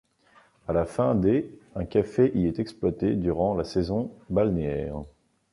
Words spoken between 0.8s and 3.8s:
fin des un café y est exploité durant la